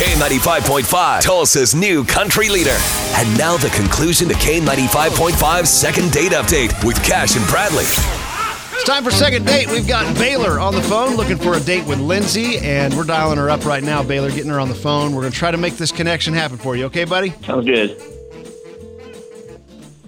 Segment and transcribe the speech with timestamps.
[0.00, 2.74] K95.5, Tulsa's new country leader.
[3.16, 7.84] And now the conclusion to K95.5's second date update with Cash and Bradley.
[7.84, 9.70] It's time for second date.
[9.70, 13.36] We've got Baylor on the phone looking for a date with Lindsay, and we're dialing
[13.36, 14.02] her up right now.
[14.02, 15.14] Baylor, getting her on the phone.
[15.14, 16.86] We're going to try to make this connection happen for you.
[16.86, 17.34] Okay, buddy?
[17.44, 17.90] Sounds good.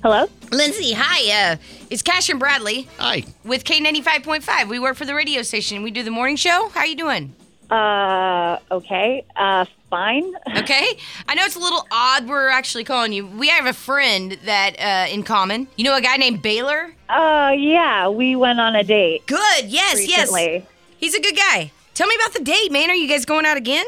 [0.03, 0.27] Hello?
[0.51, 1.53] Lindsay, hi.
[1.53, 1.57] Uh,
[1.91, 3.25] it's Cash and Bradley Hi.
[3.45, 4.71] with K95.5.
[4.71, 5.83] We work for the radio station.
[5.83, 6.71] We do the morning show.
[6.71, 7.35] How you doing?
[7.73, 9.25] Uh, okay.
[9.35, 10.35] Uh, fine.
[10.63, 10.97] Okay.
[11.27, 13.27] I know it's a little odd we're actually calling you.
[13.27, 15.67] We have a friend that uh, in common.
[15.77, 16.95] You know a guy named Baylor?
[17.09, 19.65] Uh, yeah, we went on a date Good.
[19.67, 20.53] Yes, recently.
[20.53, 20.63] yes.
[20.99, 21.73] He's a good guy.
[21.95, 22.91] Tell me about the date, man.
[22.91, 23.87] Are you guys going out again?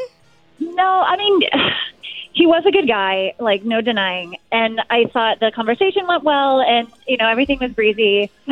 [0.59, 1.43] No, I mean,
[2.33, 4.37] he was a good guy, like, no denying.
[4.51, 8.31] And I thought the conversation went well and, you know, everything was breezy.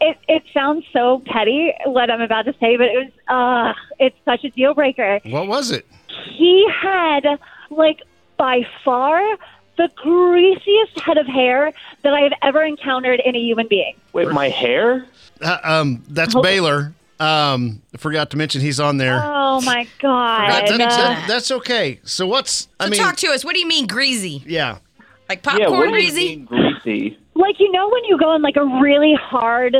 [0.00, 3.80] But it, it sounds so petty, what I'm about to say, but it was, uh,
[3.98, 5.20] it's such a deal breaker.
[5.24, 5.86] What was it?
[6.28, 7.24] he had
[7.70, 8.02] like
[8.36, 9.20] by far
[9.76, 13.94] the greasiest head of hair that I have ever encountered in a human being.
[14.12, 15.06] Wait, my hair?
[15.40, 16.42] Uh, um, that's Oh.
[16.42, 16.92] Baylor.
[17.20, 19.20] Um, I forgot to mention he's on there.
[19.22, 20.50] Oh my god!
[20.50, 22.00] That- that's, Uh, that- that's okay.
[22.02, 22.68] So what's?
[22.80, 23.44] I So mean, talk to us.
[23.44, 24.42] What do you mean greasy?
[24.46, 24.78] yeah.
[25.28, 26.36] Like yeah, popcorn what do you greasy?
[26.36, 27.18] mean greasy?
[27.40, 29.76] Like you know when you go on like a really hard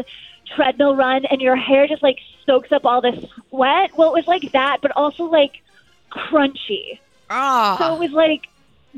[0.56, 3.90] treadmill run and your hair just like soaks up all this sweat.
[3.96, 5.62] Well, it was like that, but also like
[6.10, 6.98] crunchy.
[7.28, 7.76] Ah.
[7.78, 8.46] So it was like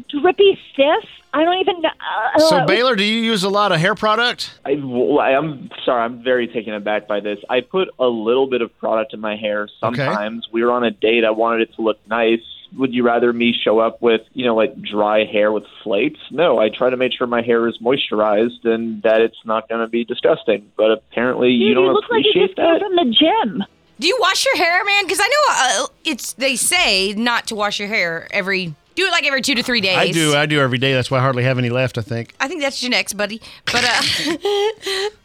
[0.08, 1.04] drippy stiff.
[1.34, 1.90] I don't even know.
[2.34, 4.58] Uh, So Baylor, do you use a lot of hair product?
[4.66, 7.38] I, I- I'm sorry, I'm very taken aback by this.
[7.48, 10.48] I put a little bit of product in my hair sometimes.
[10.52, 11.24] We were on a date.
[11.24, 12.42] I wanted it to look nice.
[12.76, 16.20] Would you rather me show up with, you know, like dry hair with flakes?
[16.30, 19.80] No, I try to make sure my hair is moisturized and that it's not going
[19.80, 20.70] to be disgusting.
[20.76, 22.80] But apparently, you Dude, don't you look like you appreciate just came that.
[22.80, 23.14] from the
[23.58, 23.64] gym.
[24.00, 25.04] Do you wash your hair, man?
[25.04, 28.74] Because I know uh, it's they say not to wash your hair every.
[28.94, 29.96] Do it like every two to three days.
[29.96, 30.34] I do.
[30.34, 30.92] I do every day.
[30.92, 31.98] That's why I hardly have any left.
[31.98, 32.34] I think.
[32.40, 33.40] I think that's genetics, buddy.
[33.66, 34.36] But uh,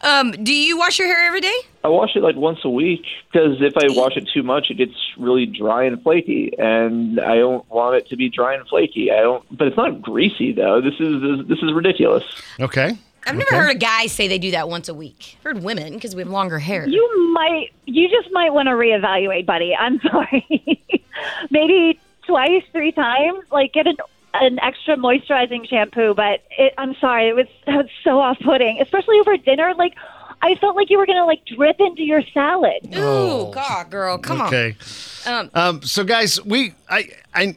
[0.02, 1.56] um, do you wash your hair every day?
[1.84, 4.74] I wash it like once a week because if I wash it too much, it
[4.74, 9.10] gets really dry and flaky, and I don't want it to be dry and flaky.
[9.10, 10.80] I don't, but it's not greasy though.
[10.80, 12.24] This is this is ridiculous.
[12.58, 12.96] Okay.
[13.26, 15.36] I've never heard a guy say they do that once a week.
[15.38, 16.88] I've heard women because we have longer hair.
[16.88, 19.74] You might, you just might want to reevaluate, buddy.
[19.74, 20.82] I'm sorry.
[21.50, 23.40] Maybe twice, three times.
[23.50, 23.96] Like get an
[24.34, 26.14] an extra moisturizing shampoo.
[26.14, 29.74] But it, I'm sorry, it was that was so off putting, especially over dinner.
[29.76, 29.94] Like
[30.42, 32.94] I felt like you were gonna like drip into your salad.
[32.96, 34.76] Ooh, God, girl, come Okay.
[35.26, 35.34] on.
[35.34, 37.56] Um, Um, so guys, we I I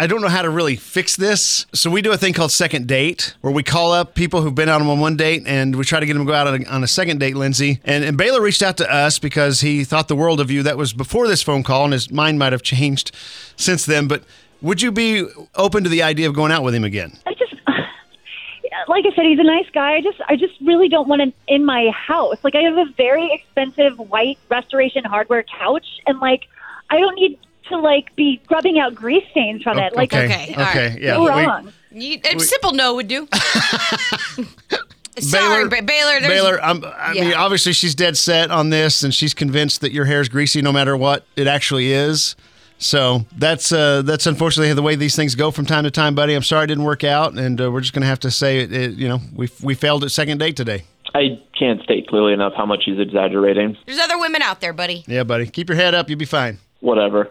[0.00, 1.66] I don't know how to really fix this.
[1.72, 4.68] So we do a thing called second date, where we call up people who've been
[4.68, 6.68] out on one date, and we try to get them to go out on a,
[6.68, 7.34] on a second date.
[7.34, 10.62] Lindsay and, and Baylor reached out to us because he thought the world of you.
[10.62, 13.10] That was before this phone call, and his mind might have changed
[13.56, 14.06] since then.
[14.06, 14.22] But
[14.62, 15.26] would you be
[15.56, 17.18] open to the idea of going out with him again?
[17.26, 17.54] I just.
[18.86, 19.94] Like I said, he's a nice guy.
[19.94, 22.36] I just, I just really don't want him in my house.
[22.42, 26.44] Like I have a very expensive white restoration hardware couch, and like
[26.88, 29.94] I don't need to like be rubbing out grease stains from it.
[29.94, 31.00] Like okay, Okay, all okay, right.
[31.00, 31.14] yeah.
[31.14, 31.72] so we- wrong.
[31.90, 33.28] you, a simple no would do.
[35.18, 35.82] Sorry, Baylor.
[35.82, 39.80] Baylor, there's, Baylor, um, I mean, obviously she's dead set on this, and she's convinced
[39.80, 42.36] that your hair is greasy no matter what it actually is.
[42.78, 46.34] So that's uh, that's unfortunately the way these things go from time to time, buddy.
[46.34, 48.72] I'm sorry it didn't work out, and uh, we're just gonna have to say it.
[48.72, 50.84] it you know, we we failed at second date today.
[51.14, 53.76] I can't state clearly enough how much he's exaggerating.
[53.86, 55.04] there's other women out there, buddy.
[55.08, 56.08] Yeah, buddy, keep your head up.
[56.08, 56.58] You'll be fine.
[56.78, 57.30] Whatever.